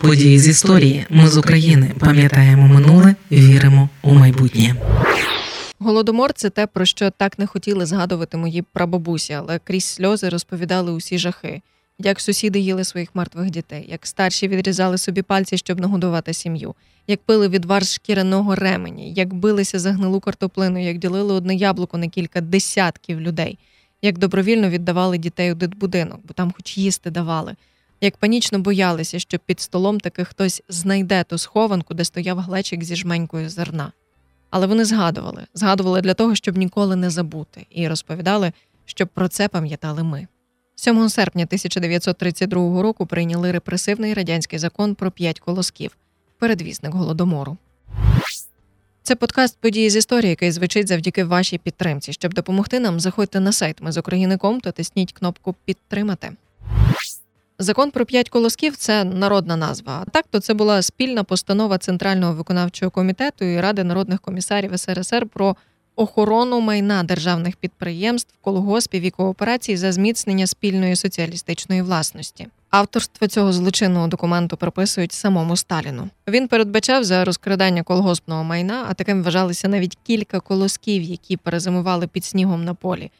[0.00, 1.06] Події з історії.
[1.10, 4.74] Ми з України пам'ятаємо минуле, віримо у майбутнє.
[5.78, 10.92] Голодомор це те, про що так не хотіли згадувати мої прабабусі, але крізь сльози розповідали
[10.92, 11.62] усі жахи,
[11.98, 16.74] як сусіди їли своїх мертвих дітей, як старші відрізали собі пальці, щоб нагодувати сім'ю,
[17.06, 21.98] як пили відвар з шкіряного ремені, як билися за гнилу картоплину, як ділили одне яблуко
[21.98, 23.58] на кілька десятків людей,
[24.02, 27.54] як добровільно віддавали дітей у дитбудинок, бо там хоч їсти давали,
[28.00, 32.96] як панічно боялися, що під столом таки хтось знайде ту схованку, де стояв глечик зі
[32.96, 33.92] жменькою зерна.
[34.50, 38.52] Але вони згадували, згадували для того, щоб ніколи не забути, і розповідали,
[38.84, 40.26] щоб про це пам'ятали ми.
[40.74, 45.96] 7 серпня 1932 року прийняли репресивний радянський закон про п'ять колосків,
[46.38, 47.56] передвісник голодомору.
[49.02, 52.12] Це подкаст події з історії, який звучить завдяки вашій підтримці.
[52.12, 56.32] Щоб допомогти нам, заходьте на сайт ми з України.ком та тисніть кнопку Підтримати.
[57.62, 60.04] Закон про п'ять колосків це народна назва.
[60.06, 65.26] А так то це була спільна постанова Центрального виконавчого комітету і Ради народних комісарів СРСР
[65.26, 65.56] про
[65.96, 72.46] охорону майна державних підприємств, колгоспів і кооперацій за зміцнення спільної соціалістичної власності.
[72.70, 76.08] Авторство цього злочинного документу приписують самому Сталіну.
[76.28, 82.24] Він передбачав за розкрадання колгоспного майна, а таким вважалися навіть кілька колосків, які перезимували під
[82.24, 83.10] снігом на полі.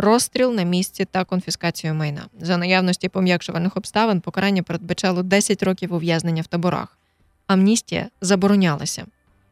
[0.00, 6.42] Розстріл на місці та конфіскацію майна за наявності пом'якшувальних обставин покарання передбачало 10 років ув'язнення
[6.42, 6.98] в таборах.
[7.46, 9.06] Амністія заборонялася.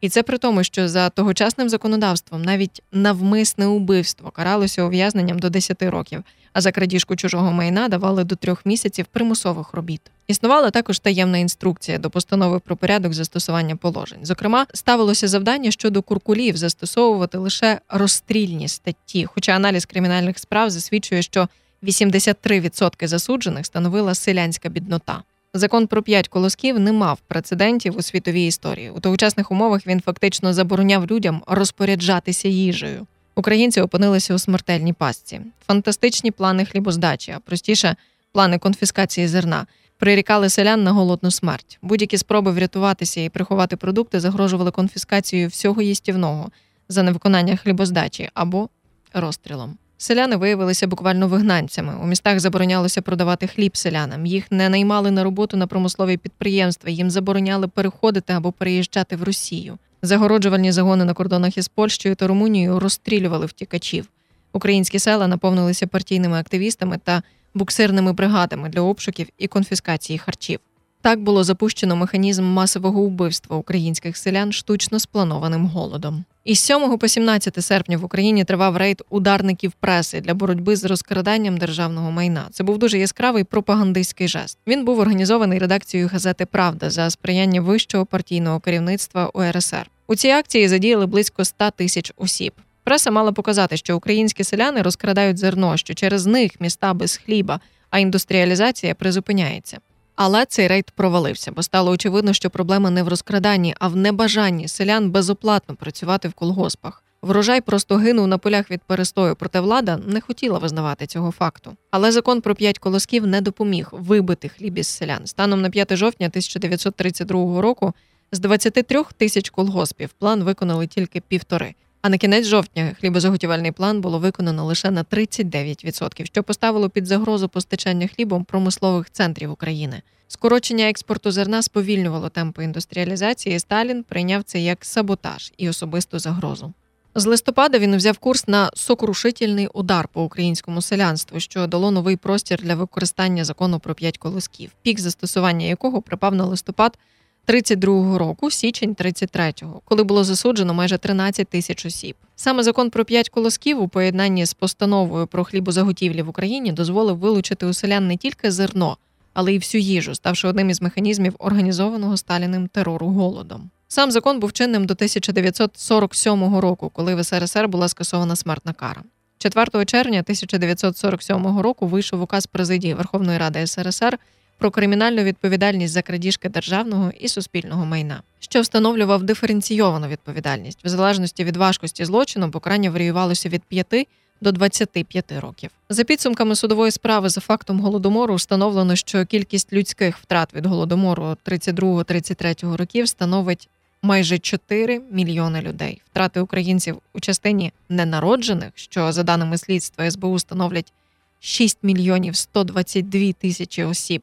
[0.00, 5.82] І це при тому, що за тогочасним законодавством навіть навмисне убивство каралося ув'язненням до 10
[5.82, 10.00] років, а за крадіжку чужого майна давали до трьох місяців примусових робіт.
[10.26, 14.18] Існувала також таємна інструкція до постанови про порядок застосування положень.
[14.22, 21.48] Зокрема, ставилося завдання щодо куркулів застосовувати лише розстрільні статті, хоча аналіз кримінальних справ засвідчує, що
[21.82, 25.22] 83% засуджених становила селянська біднота.
[25.54, 28.90] Закон про п'ять колосків не мав прецедентів у світовій історії.
[28.90, 33.06] У тогочасних умовах він фактично забороняв людям розпоряджатися їжею.
[33.34, 35.40] Українці опинилися у смертельній пастці.
[35.66, 37.96] Фантастичні плани хлібоздачі, а простіше
[38.32, 39.66] плани конфіскації зерна,
[39.98, 41.78] прирікали селян на голодну смерть.
[41.82, 46.50] Будь-які спроби врятуватися і приховати продукти загрожували конфіскацією всього їстівного
[46.88, 48.68] за невиконання хлібоздачі або
[49.14, 49.78] розстрілом.
[50.02, 51.94] Селяни виявилися буквально вигнанцями.
[52.02, 54.26] У містах заборонялося продавати хліб селянам.
[54.26, 56.90] Їх не наймали на роботу на промислові підприємства.
[56.90, 59.78] Їм забороняли переходити або переїжджати в Росію.
[60.02, 64.08] Загороджувальні загони на кордонах із Польщею та Румунією розстрілювали втікачів.
[64.52, 67.22] Українські села наповнилися партійними активістами та
[67.54, 70.58] буксирними бригадами для обшуків і конфіскації харчів.
[71.02, 76.24] Так було запущено механізм масового вбивства українських селян штучно спланованим голодом.
[76.44, 81.58] Із 7 по 17 серпня в Україні тривав рейд ударників преси для боротьби з розкраданням
[81.58, 82.46] державного майна.
[82.50, 84.58] Це був дуже яскравий пропагандистський жест.
[84.66, 89.90] Він був організований редакцією газети Правда за сприяння вищого партійного керівництва УРСР.
[90.06, 92.52] У цій акції задіяли близько 100 тисяч осіб.
[92.84, 97.98] Преса мала показати, що українські селяни розкрадають зерно, що через них міста без хліба, а
[97.98, 99.78] індустріалізація призупиняється.
[100.14, 104.68] Але цей рейд провалився, бо стало очевидно, що проблема не в розкраданні, а в небажанні
[104.68, 107.02] селян безоплатно працювати в колгоспах.
[107.22, 111.76] Врожай просто гинув на полях від перестою, проте влада не хотіла визнавати цього факту.
[111.90, 115.26] Але закон про п'ять колосків не допоміг вибити хліб із селян.
[115.26, 117.94] Станом на 5 жовтня 1932 року
[118.32, 121.74] з 23 тисяч колгоспів план виконали тільки півтори.
[122.02, 127.48] А на кінець жовтня хлібозаготівельний план було виконано лише на 39%, що поставило під загрозу
[127.48, 130.02] постачання хлібом промислових центрів України.
[130.28, 133.56] Скорочення експорту зерна сповільнювало темпи індустріалізації.
[133.56, 136.72] і Сталін прийняв це як саботаж і особисту загрозу.
[137.14, 142.62] З листопада він взяв курс на сокрушительний удар по українському селянству, що дало новий простір
[142.62, 146.98] для використання закону про п'ять колосків, пік застосування якого припав на листопад
[147.46, 152.16] 32-го року, січень 33-го, коли було засуджено майже 13 тисяч осіб.
[152.36, 157.66] Саме закон про п'ять колосків у поєднанні з постановою про хлібозаготівлі в Україні дозволив вилучити
[157.66, 158.96] у селян не тільки зерно,
[159.32, 163.70] але й всю їжу, ставши одним із механізмів організованого Сталіним терору голодом.
[163.88, 169.02] Сам закон був чинним до 1947 року, коли в СРСР була скасована смертна кара.
[169.38, 174.18] 4 червня 1947 року вийшов указ президії Верховної Ради СРСР
[174.60, 181.44] про кримінальну відповідальність за крадіжки державного і суспільного майна, що встановлював диференційовану відповідальність в залежності
[181.44, 184.08] від важкості злочину, покарання варіювалося від 5
[184.40, 185.70] до 25 років.
[185.88, 192.76] За підсумками судової справи за фактом голодомору встановлено, що кількість людських втрат від голодомору 32-33
[192.76, 193.68] років становить
[194.02, 196.02] майже 4 мільйони людей.
[196.10, 200.92] Втрати українців у частині ненароджених, що за даними слідства СБУ становлять
[201.40, 204.22] 6 мільйонів 122 тисячі осіб